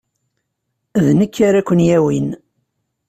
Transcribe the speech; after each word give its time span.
D 1.05 1.07
nekk 1.19 1.35
ara 1.47 1.61
ken-yawin. 1.67 2.29